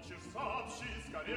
[0.00, 1.36] Хочешь, сообщи скорей,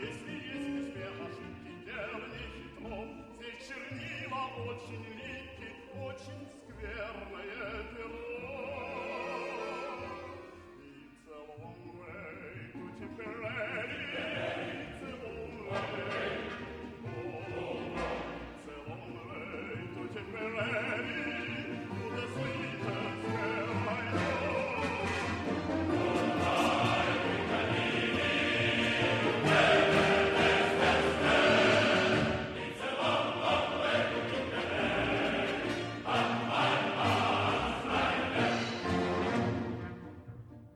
[0.00, 2.96] если есть успех ошибки, дело не хитро.
[3.36, 5.68] Здесь чернила очень липки,
[6.00, 8.63] очень скверное перо.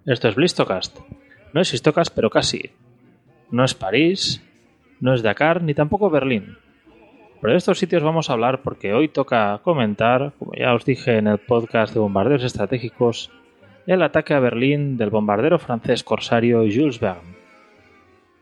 [0.08, 1.00] Esto es Blistocast.
[1.52, 2.70] No es Histocast, pero casi.
[3.50, 4.42] No es París,
[5.00, 6.56] no es Dakar, ni tampoco Berlín.
[7.42, 11.18] Pero de estos sitios vamos a hablar porque hoy toca comentar, como ya os dije
[11.18, 13.30] en el podcast de bombarderos estratégicos,
[13.86, 17.36] el ataque a Berlín del bombardero francés corsario Jules Verne.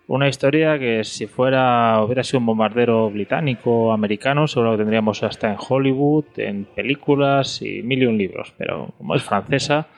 [0.06, 5.24] Una historia que si fuera hubiera sido un bombardero británico o americano, seguro que tendríamos
[5.24, 8.54] hasta en Hollywood, en películas y mil y un libros.
[8.56, 9.88] Pero como es francesa,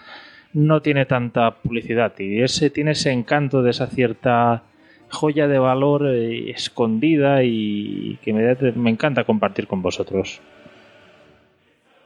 [0.52, 4.62] no tiene tanta publicidad y ese tiene ese encanto de esa cierta
[5.10, 10.40] joya de valor eh, escondida y que me, me encanta compartir con vosotros.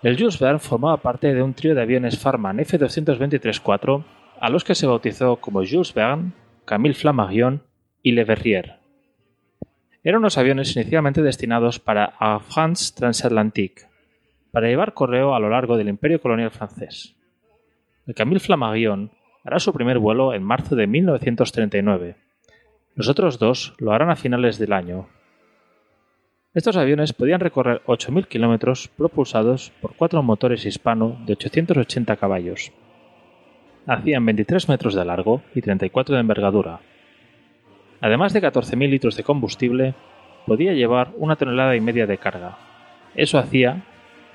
[0.03, 4.05] El Jules Verne formaba parte de un trío de aviones Farman F-223-4
[4.41, 6.33] a los que se bautizó como Jules Verne,
[6.65, 7.63] Camille Flammarion
[8.03, 8.77] y Le Verrier.
[10.03, 13.83] Eran unos aviones inicialmente destinados para Air France Transatlantique,
[14.51, 17.15] para llevar correo a lo largo del imperio colonial francés.
[18.17, 19.11] Camille Flammarion
[19.45, 22.17] hará su primer vuelo en marzo de 1939.
[22.97, 25.09] Los otros dos lo harán a finales del año.
[26.53, 32.73] Estos aviones podían recorrer 8.000 kilómetros propulsados por cuatro motores hispano de 880 caballos.
[33.87, 36.81] Hacían 23 metros de largo y 34 de envergadura.
[38.01, 39.95] Además de 14.000 litros de combustible,
[40.47, 42.59] podía llevar una tonelada y media de carga.
[43.15, 43.85] Eso hacía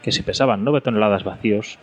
[0.01, 1.77] que si pesaban 9 toneladas vacíos,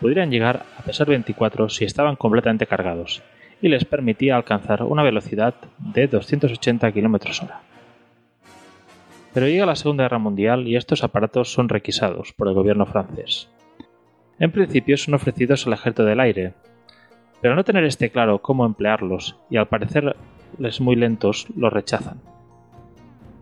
[0.00, 3.22] pudieran llegar a pesar 24 si estaban completamente cargados,
[3.62, 7.60] y les permitía alcanzar una velocidad de 280 km hora.
[9.32, 13.48] Pero llega la Segunda Guerra Mundial y estos aparatos son requisados por el gobierno francés.
[14.38, 16.54] En principio son ofrecidos al ejército del aire,
[17.40, 22.20] pero no tener este claro cómo emplearlos y al parecerles muy lentos, los rechazan.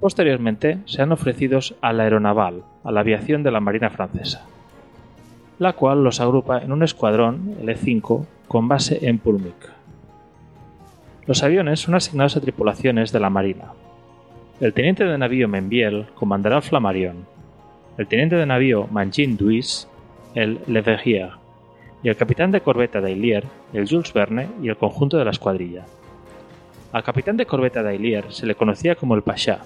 [0.01, 4.47] Posteriormente sean ofrecidos a la aeronaval, a la aviación de la Marina francesa
[5.59, 9.73] la cual los agrupa en un escuadrón, el E5, con base en Pulmic.
[11.27, 13.73] Los aviones son asignados a tripulaciones de la Marina.
[14.61, 17.25] El teniente de navío Membiel comandará el Flammarion,
[17.97, 19.89] el teniente de navío Mangin Duis
[20.35, 21.31] el Le Verrier,
[22.03, 25.85] y el capitán de corbeta Dailier el Jules Verne y el conjunto de la escuadrilla.
[26.93, 29.61] Al capitán de corbeta Dailier se le conocía como el Pasha,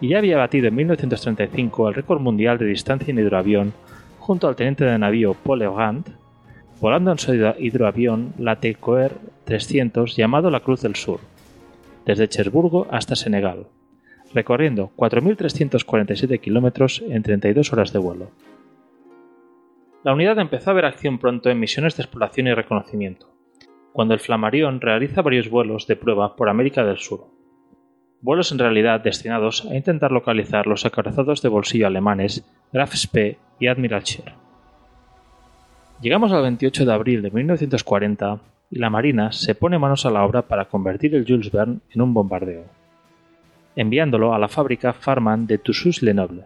[0.00, 3.72] y ya había batido en 1935 el récord mundial de distancia en hidroavión
[4.28, 6.10] junto al teniente de navío Paul Brandt,
[6.82, 9.12] volando en su hidroavión la Tecoer
[9.44, 11.20] 300 llamado la Cruz del Sur,
[12.04, 13.68] desde Cherburgo hasta Senegal,
[14.34, 18.30] recorriendo 4.347 kilómetros en 32 horas de vuelo.
[20.04, 23.30] La unidad empezó a ver acción pronto en misiones de exploración y reconocimiento,
[23.94, 27.28] cuando el Flammarion realiza varios vuelos de prueba por América del Sur.
[28.20, 33.68] Vuelos en realidad destinados a intentar localizar los acorazados de bolsillo alemanes Graf Spee y
[33.68, 34.32] Admiral Scheer.
[36.00, 38.40] Llegamos al 28 de abril de 1940
[38.70, 42.02] y la Marina se pone manos a la obra para convertir el Jules Verne en
[42.02, 42.64] un bombardeo,
[43.76, 46.42] enviándolo a la fábrica Farman de Toussus-Lenoble.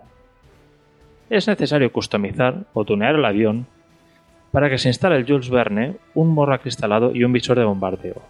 [1.31, 3.66] Es necesario customizar o tunear el avión
[4.50, 8.22] para que se instale el Jules Verne, un morro acristalado y un visor de bombardeo.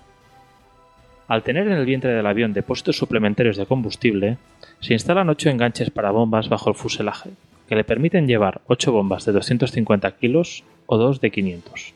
[1.32, 4.36] Al tener en el vientre del avión depósitos suplementarios de combustible,
[4.80, 7.30] se instalan ocho enganches para bombas bajo el fuselaje,
[7.66, 11.94] que le permiten llevar 8 bombas de 250 kilos o 2 de 500.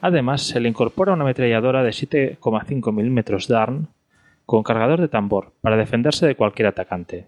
[0.00, 3.88] Además, se le incorpora una ametralladora de 7,5 mm DARN
[4.46, 7.26] con cargador de tambor para defenderse de cualquier atacante.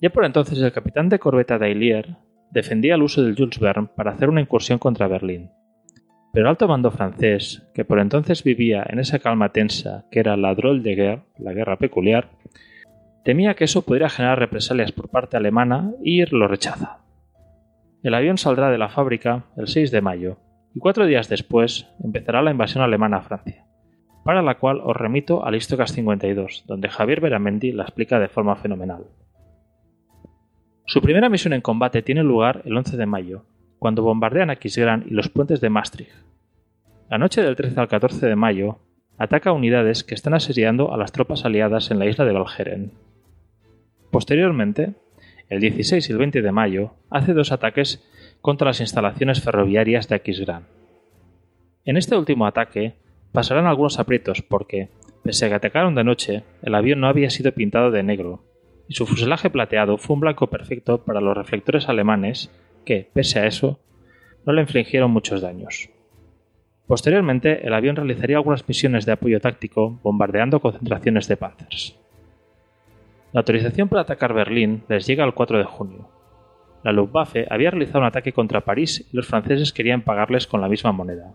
[0.00, 2.16] Ya por entonces el capitán de corbeta Dailier
[2.50, 5.50] defendía el uso del Jules Verne para hacer una incursión contra Berlín.
[6.34, 10.36] Pero el alto mando francés, que por entonces vivía en esa calma tensa que era
[10.36, 12.28] la drôle de guerre, la guerra peculiar,
[13.24, 16.98] Temía que eso pudiera generar represalias por parte alemana y lo rechaza.
[18.02, 20.36] El avión saldrá de la fábrica el 6 de mayo
[20.74, 23.64] y cuatro días después empezará la invasión alemana a Francia,
[24.24, 28.56] para la cual os remito al Histocast 52, donde Javier Beramendi la explica de forma
[28.56, 29.06] fenomenal.
[30.84, 33.46] Su primera misión en combate tiene lugar el 11 de mayo,
[33.78, 36.23] cuando bombardean Aquisgrán y los puentes de Maastricht.
[37.10, 38.78] La noche del 13 al 14 de mayo,
[39.18, 42.92] ataca unidades que están asediando a las tropas aliadas en la isla de Valgeren.
[44.10, 44.94] Posteriormente,
[45.50, 48.02] el 16 y el 20 de mayo, hace dos ataques
[48.40, 50.64] contra las instalaciones ferroviarias de Aquisgrán.
[51.84, 52.94] En este último ataque
[53.32, 54.88] pasarán algunos aprietos porque,
[55.22, 58.44] pese a que atacaron de noche, el avión no había sido pintado de negro,
[58.88, 62.50] y su fuselaje plateado fue un blanco perfecto para los reflectores alemanes
[62.86, 63.78] que, pese a eso,
[64.46, 65.90] no le infligieron muchos daños.
[66.86, 71.98] Posteriormente, el avión realizaría algunas misiones de apoyo táctico bombardeando concentraciones de Panzers.
[73.32, 76.08] La autorización para atacar Berlín les llega el 4 de junio.
[76.84, 80.68] La Luftwaffe había realizado un ataque contra París y los franceses querían pagarles con la
[80.68, 81.32] misma moneda.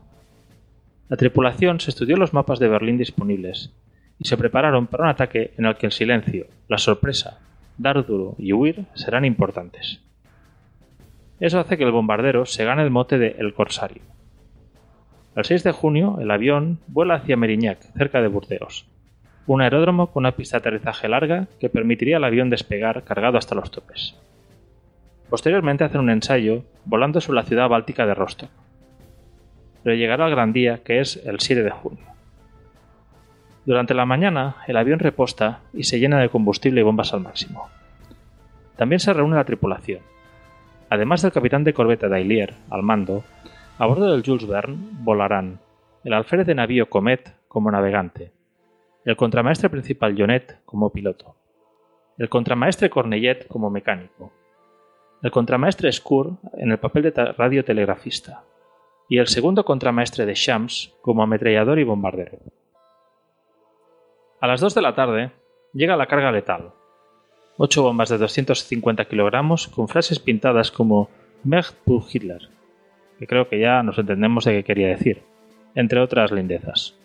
[1.10, 3.74] La tripulación se estudió los mapas de Berlín disponibles
[4.20, 7.40] y se prepararon para un ataque en el que el silencio, la sorpresa,
[7.80, 10.02] dar duro y huir serán importantes.
[11.40, 14.04] Eso hace que el bombardero se gane el mote de El Corsario.
[15.36, 18.88] El 6 de junio, el avión vuela hacia Merignac, cerca de Burdeos,
[19.46, 23.56] un aeródromo con una pista de aterrizaje larga que permitiría al avión despegar cargado hasta
[23.56, 24.16] los topes.
[25.30, 28.50] Posteriormente hacen un ensayo volando sobre la ciudad báltica de Rostock.
[29.84, 32.06] Pero llegará el gran día, que es el 7 de junio.
[33.66, 37.70] Durante la mañana, el avión reposta y se llena de combustible y bombas al máximo.
[38.76, 40.02] También se reúne la tripulación.
[40.90, 43.24] Además del capitán de corbeta Dailier al mando,
[43.80, 45.62] a bordo del Jules Verne volarán
[46.04, 48.34] el alférez de navío Comet como navegante,
[49.06, 51.38] el contramaestre principal Jonet como piloto,
[52.18, 54.34] el contramaestre Cornellet como mecánico,
[55.24, 58.44] el contramaestre Skur en el papel de radiotelegrafista
[59.08, 62.38] y el segundo contramaestre de Shams como ametrallador y bombardero.
[64.42, 65.32] A las 2 de la tarde
[65.74, 66.74] llega la carga letal.
[67.58, 71.10] Ocho bombas de 250 kilogramos con frases pintadas como
[71.44, 72.50] Merd pour Hitler,
[73.20, 75.22] que creo que ya nos entendemos de qué quería decir,
[75.76, 76.96] entre otras lindezas.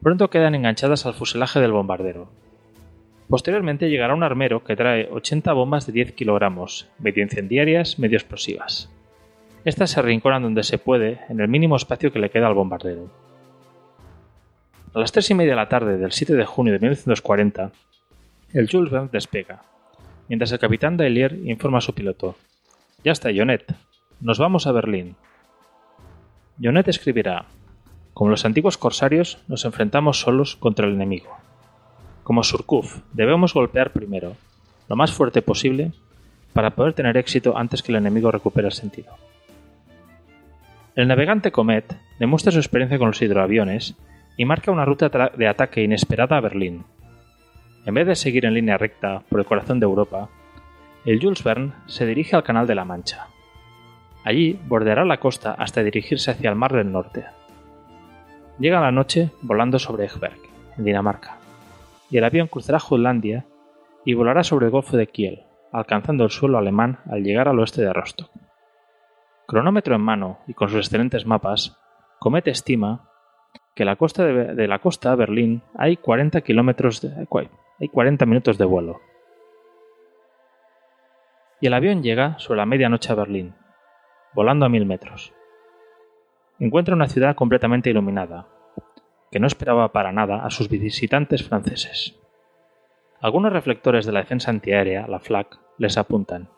[0.00, 2.30] Pronto quedan enganchadas al fuselaje del bombardero.
[3.28, 8.90] Posteriormente llegará un armero que trae 80 bombas de 10 kilogramos, medio incendiarias, medio explosivas.
[9.64, 13.10] Estas se arrinconan donde se puede, en el mínimo espacio que le queda al bombardero.
[14.94, 17.72] A las 3 y media de la tarde del 7 de junio de 1940,
[18.54, 19.62] el Jules Verne despega,
[20.28, 22.36] mientras el capitán Dailier informa a su piloto:
[23.04, 23.74] Ya está, Jonet,
[24.20, 25.16] nos vamos a Berlín.
[26.62, 27.46] Jonet escribirá:
[28.14, 31.36] Como los antiguos corsarios, nos enfrentamos solos contra el enemigo.
[32.24, 34.34] Como Surkuf, debemos golpear primero,
[34.88, 35.92] lo más fuerte posible,
[36.52, 39.14] para poder tener éxito antes que el enemigo recupere el sentido.
[40.96, 43.94] El navegante Comet demuestra su experiencia con los hidroaviones
[44.36, 46.84] y marca una ruta de ataque inesperada a Berlín.
[47.86, 50.28] En vez de seguir en línea recta por el corazón de Europa,
[51.04, 53.28] el Jules Verne se dirige al Canal de la Mancha.
[54.28, 57.24] Allí bordeará la costa hasta dirigirse hacia el Mar del Norte.
[58.58, 60.36] Llega la noche volando sobre Egberg,
[60.76, 61.38] en Dinamarca,
[62.10, 63.46] y el avión cruzará Jutlandia
[64.04, 67.80] y volará sobre el Golfo de Kiel, alcanzando el suelo alemán al llegar al oeste
[67.80, 68.30] de Rostock.
[69.46, 71.78] Cronómetro en mano y con sus excelentes mapas,
[72.18, 73.08] Comet estima
[73.74, 77.02] que la costa de, la costa a Berlín hay 40 kilómetros
[77.80, 79.00] hay 40 minutos de vuelo.
[81.62, 83.54] Y el avión llega sobre la medianoche a Berlín,
[84.34, 85.32] volando a mil metros.
[86.58, 88.46] Encuentra una ciudad completamente iluminada,
[89.30, 92.18] que no esperaba para nada a sus visitantes franceses.
[93.20, 96.48] Algunos reflectores de la defensa antiaérea, la FLAC, les apuntan,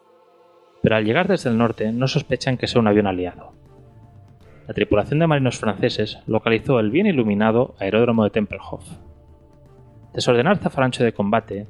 [0.82, 3.52] pero al llegar desde el norte no sospechan que sea un avión aliado.
[4.66, 8.84] La tripulación de marinos franceses localizó el bien iluminado aeródromo de Tempelhof.
[10.14, 11.66] Desordenar zafarancho de combate,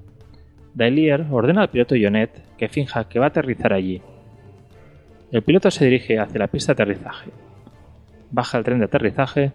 [0.74, 4.02] Dailier ordena al piloto Jonet que finja que va a aterrizar allí
[5.32, 7.30] el piloto se dirige hacia la pista de aterrizaje.
[8.30, 9.52] Baja el tren de aterrizaje,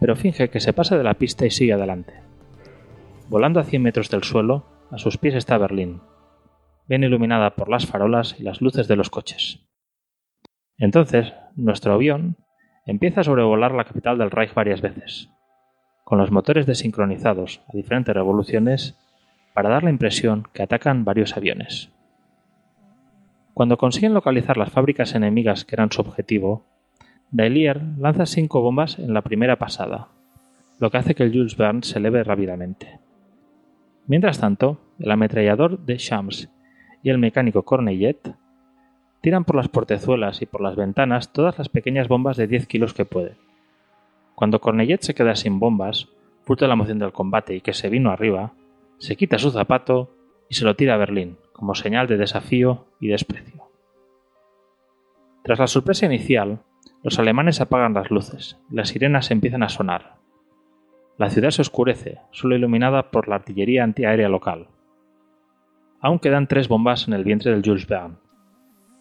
[0.00, 2.14] pero finge que se pasa de la pista y sigue adelante.
[3.28, 6.00] Volando a 100 metros del suelo, a sus pies está Berlín,
[6.88, 9.60] bien iluminada por las farolas y las luces de los coches.
[10.78, 12.36] Entonces, nuestro avión
[12.86, 15.28] empieza a sobrevolar la capital del Reich varias veces,
[16.04, 18.96] con los motores desincronizados a diferentes revoluciones
[19.52, 21.92] para dar la impresión que atacan varios aviones.
[23.58, 26.64] Cuando consiguen localizar las fábricas enemigas que eran su objetivo,
[27.32, 30.10] Dailier lanza cinco bombas en la primera pasada,
[30.78, 33.00] lo que hace que el Jules Verne se eleve rápidamente.
[34.06, 36.48] Mientras tanto, el ametrallador de Shams
[37.02, 38.32] y el mecánico Cornellet
[39.22, 42.94] tiran por las portezuelas y por las ventanas todas las pequeñas bombas de 10 kilos
[42.94, 43.38] que pueden.
[44.36, 46.06] Cuando Cornellet se queda sin bombas,
[46.44, 48.52] fruto de la emoción del combate y que se vino arriba,
[48.98, 50.14] se quita su zapato
[50.48, 53.64] y se lo tira a Berlín, como señal de desafío y desprecio.
[55.42, 56.60] Tras la sorpresa inicial,
[57.02, 60.18] los alemanes apagan las luces, las sirenas empiezan a sonar.
[61.16, 64.68] La ciudad se oscurece, solo iluminada por la artillería antiaérea local.
[66.00, 68.18] Aún quedan tres bombas en el vientre del Jules Verne,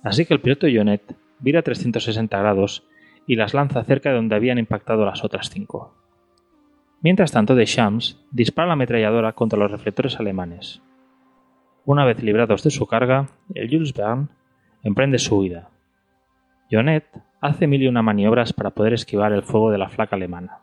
[0.01, 2.87] así que el piloto Jonet vira 360 grados
[3.27, 5.93] y las lanza cerca de donde habían impactado las otras cinco.
[7.01, 10.81] Mientras tanto, Deschamps dispara la ametralladora contra los reflectores alemanes.
[11.87, 14.27] Una vez librados de su carga, el Jules Verne
[14.83, 15.69] emprende su huida.
[16.69, 17.05] Jonet
[17.39, 20.59] hace mil y una maniobras para poder esquivar el fuego de la flaca alemana.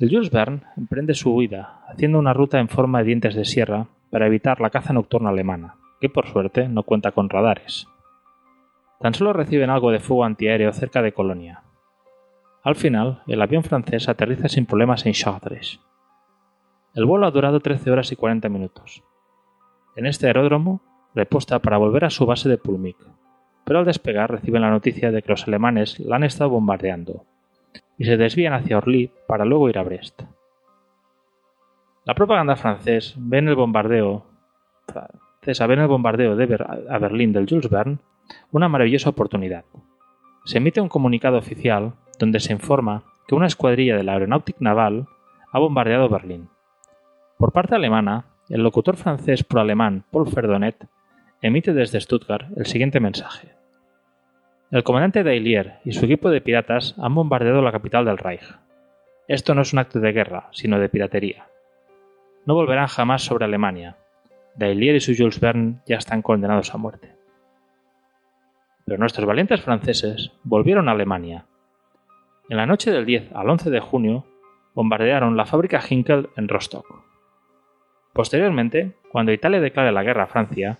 [0.00, 3.86] El Jules Verne emprende su huida, haciendo una ruta en forma de dientes de sierra
[4.10, 7.86] para evitar la caza nocturna alemana, que por suerte no cuenta con radares.
[8.98, 11.62] Tan solo reciben algo de fuego antiaéreo cerca de Colonia.
[12.64, 15.78] Al final, el avión francés aterriza sin problemas en Chartres.
[16.96, 19.04] El vuelo ha durado 13 horas y 40 minutos.
[19.94, 20.80] En este aeródromo,
[21.14, 22.96] reposta para volver a su base de Pulmic,
[23.64, 27.24] pero al despegar reciben la noticia de que los alemanes la han estado bombardeando
[27.98, 30.22] y se desvían hacia Orly para luego ir a Brest.
[32.04, 34.24] La propaganda francés ve en el bombardeo
[34.86, 37.98] francesa ve en el bombardeo de a Berlín del Jules Verne
[38.50, 39.64] una maravillosa oportunidad.
[40.44, 45.06] Se emite un comunicado oficial donde se informa que una escuadrilla de la Aeronáutica Naval
[45.52, 46.48] ha bombardeado Berlín.
[47.38, 50.86] Por parte alemana, el locutor francés pro-alemán Paul Ferdonet
[51.40, 53.48] emite desde Stuttgart el siguiente mensaje.
[54.70, 58.44] El comandante Dailier y su equipo de piratas han bombardeado la capital del Reich.
[59.26, 61.46] Esto no es un acto de guerra, sino de piratería.
[62.44, 63.96] No volverán jamás sobre Alemania.
[64.54, 67.16] Dailier y su Jules Verne ya están condenados a muerte.
[68.84, 71.46] Pero nuestros valientes franceses volvieron a Alemania.
[72.50, 74.26] En la noche del 10 al 11 de junio
[74.74, 77.11] bombardearon la fábrica Hinkel en Rostock.
[78.12, 80.78] Posteriormente, cuando Italia declare la guerra a Francia,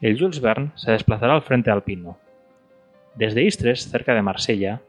[0.00, 2.18] el Jules Verne se desplazará al frente alpino.
[3.14, 4.82] Desde Istres, cerca de Marsella,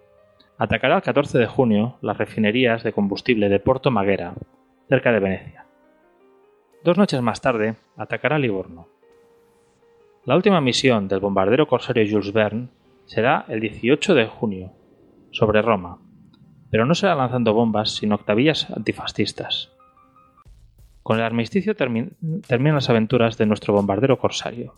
[0.57, 4.33] atacará el 14 de junio las refinerías de combustible de Porto Maguera,
[4.89, 5.65] cerca de Venecia.
[6.83, 8.87] Dos noches más tarde, atacará Livorno.
[10.25, 12.67] La última misión del bombardero corsario Jules Verne
[13.05, 14.73] será el 18 de junio,
[15.31, 15.99] sobre Roma,
[16.69, 19.76] pero no será lanzando bombas, sino octavillas antifascistas.
[21.07, 24.75] Con el armisticio terminan las aventuras de nuestro bombardero corsario.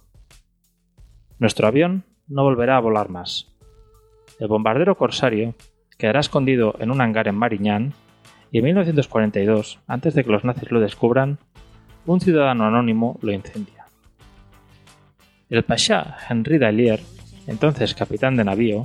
[1.40, 3.48] Nuestro avión no volverá a volar más.
[4.40, 5.56] El bombardero corsario
[5.98, 7.94] quedará escondido en un hangar en Marignán
[8.52, 11.40] y en 1942, antes de que los nazis lo descubran,
[12.06, 13.88] un ciudadano anónimo lo incendia.
[15.50, 17.00] El pasha Henry Dallier,
[17.48, 18.84] entonces capitán de navío,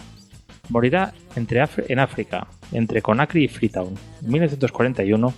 [0.71, 5.35] morirá en África, entre Conakry y Freetown, en 1941,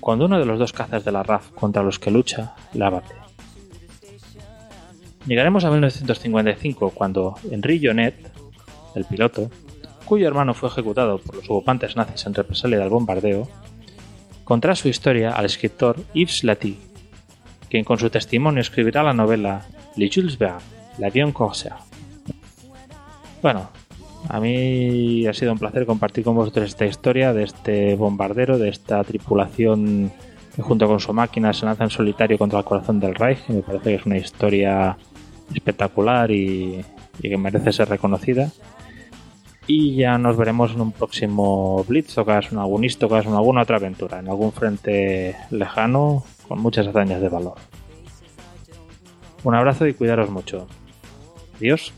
[0.00, 3.14] cuando uno de los dos cazas de la RAF contra los que lucha la abate.
[5.26, 8.14] Llegaremos a 1955 cuando Henri Jonet,
[8.94, 9.50] el piloto,
[10.04, 13.46] cuyo hermano fue ejecutado por los ocupantes nazis en represalia del bombardeo,
[14.44, 16.78] contará su historia al escritor Yves Laty,
[17.68, 20.62] quien con su testimonio escribirá la novela Le Jules Verne,
[20.98, 21.76] l'avion corsaire.
[23.42, 23.68] Bueno,
[24.28, 28.68] a mí ha sido un placer compartir con vosotros esta historia de este bombardero, de
[28.68, 30.12] esta tripulación
[30.54, 33.62] que junto con su máquina se lanza en solitario contra el corazón del Reich, me
[33.62, 34.98] parece que es una historia
[35.54, 36.84] espectacular y,
[37.20, 38.50] que merece ser reconocida.
[39.66, 44.18] Y ya nos veremos en un próximo Blitz o en algún en alguna otra aventura,
[44.18, 47.54] en algún frente lejano con muchas hazañas de valor.
[49.44, 50.66] Un abrazo y cuidaros mucho.
[51.56, 51.92] Adiós.